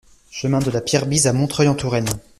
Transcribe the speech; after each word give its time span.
Chemin 0.31 0.57
de 0.57 0.71
la 0.71 0.81
Pierre 0.81 1.05
Bise 1.05 1.27
à 1.27 1.31
Montreuil-en-Touraine 1.33 2.09